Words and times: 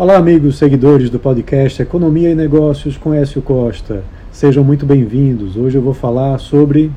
Olá, 0.00 0.16
amigos 0.16 0.56
seguidores 0.56 1.10
do 1.10 1.18
podcast 1.18 1.82
Economia 1.82 2.30
e 2.30 2.34
Negócios 2.34 2.96
com 2.96 3.12
Écio 3.12 3.42
Costa. 3.42 4.02
Sejam 4.32 4.64
muito 4.64 4.86
bem-vindos. 4.86 5.58
Hoje 5.58 5.76
eu 5.76 5.82
vou 5.82 5.92
falar 5.92 6.38
sobre 6.38 6.90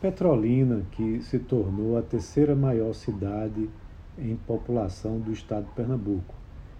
Petrolina, 0.00 0.80
que 0.92 1.20
se 1.20 1.38
tornou 1.38 1.98
a 1.98 2.02
terceira 2.02 2.54
maior 2.54 2.94
cidade 2.94 3.68
em 4.18 4.36
população 4.46 5.18
do 5.18 5.34
estado 5.34 5.66
de 5.66 5.72
Pernambuco 5.72 6.34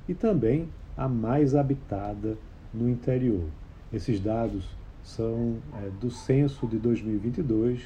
e 0.08 0.14
também 0.14 0.66
a 0.96 1.06
mais 1.06 1.54
habitada 1.54 2.38
no 2.72 2.88
interior. 2.88 3.44
Esses 3.92 4.18
dados 4.18 4.64
são 5.02 5.56
é, 5.74 5.90
do 6.00 6.10
censo 6.10 6.66
de 6.66 6.78
2022, 6.78 7.82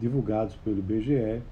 divulgados 0.00 0.54
pelo 0.54 0.78
IBGE, 0.78 1.42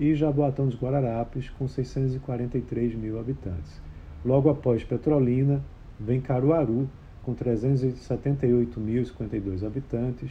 e 0.00 0.14
Jaboatão 0.14 0.66
dos 0.66 0.80
Guararapes, 0.80 1.50
com 1.50 1.66
643 1.66 2.94
mil 2.94 3.18
habitantes. 3.18 3.82
Logo 4.24 4.48
após 4.48 4.84
Petrolina, 4.84 5.60
vem 5.98 6.20
Caruaru, 6.20 6.88
com 7.22 7.34
378.052 7.34 9.66
habitantes, 9.66 10.30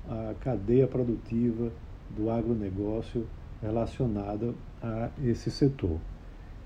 a 0.07 0.33
cadeia 0.39 0.87
produtiva 0.87 1.71
do 2.15 2.29
agronegócio 2.29 3.27
relacionada 3.61 4.53
a 4.81 5.09
esse 5.23 5.51
setor. 5.51 5.99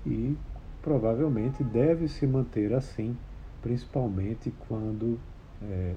E 0.06 0.36
provavelmente 0.82 1.64
deve 1.64 2.08
se 2.08 2.26
manter 2.26 2.72
assim, 2.72 3.16
principalmente 3.62 4.52
quando 4.68 5.18
é, 5.62 5.94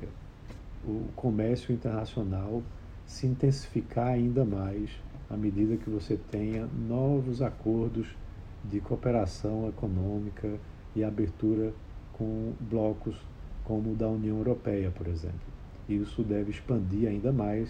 o 0.86 1.06
comércio 1.16 1.74
internacional 1.74 2.62
se 3.06 3.26
intensificar 3.26 4.08
ainda 4.08 4.44
mais 4.46 4.90
à 5.30 5.36
medida 5.36 5.78
que 5.78 5.90
você 5.90 6.18
tenha 6.32 6.68
novos 6.88 7.42
acordos 7.42 8.16
de 8.64 8.80
cooperação 8.80 9.68
econômica 9.68 10.58
e 10.96 11.04
abertura 11.04 11.74
com 12.14 12.54
blocos 12.60 13.16
como 13.64 13.92
o 13.92 13.96
da 13.96 14.08
União 14.08 14.38
Europeia, 14.38 14.92
por 14.92 15.08
exemplo. 15.08 15.40
Isso 15.88 16.24
deve 16.24 16.52
expandir 16.52 17.08
ainda 17.08 17.32
mais 17.32 17.70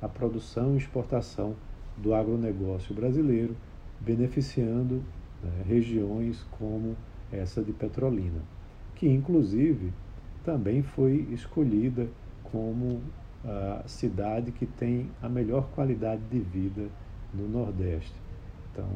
a 0.00 0.08
produção 0.08 0.74
e 0.74 0.78
exportação 0.78 1.54
do 1.96 2.14
agronegócio 2.14 2.94
brasileiro, 2.94 3.54
beneficiando 4.00 5.02
né, 5.42 5.62
regiões 5.66 6.44
como 6.58 6.96
essa 7.30 7.62
de 7.62 7.72
Petrolina, 7.72 8.42
que 8.94 9.08
inclusive 9.08 9.92
também 10.44 10.82
foi 10.82 11.26
escolhida 11.32 12.06
como 12.44 13.00
a 13.44 13.82
cidade 13.86 14.52
que 14.52 14.66
tem 14.66 15.10
a 15.22 15.28
melhor 15.28 15.68
qualidade 15.74 16.22
de 16.30 16.38
vida 16.38 16.88
no 17.32 17.48
Nordeste. 17.48 18.14
Então, 18.72 18.88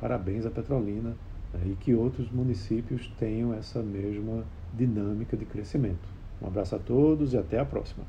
parabéns 0.00 0.44
à 0.44 0.50
Petrolina 0.50 1.14
né, 1.52 1.60
e 1.66 1.74
que 1.76 1.94
outros 1.94 2.30
municípios 2.30 3.08
tenham 3.18 3.54
essa 3.54 3.82
mesma 3.82 4.44
dinâmica 4.76 5.36
de 5.36 5.44
crescimento. 5.44 6.08
Um 6.42 6.46
abraço 6.46 6.76
a 6.76 6.78
todos 6.78 7.32
e 7.32 7.38
até 7.38 7.58
a 7.58 7.64
próxima. 7.64 8.04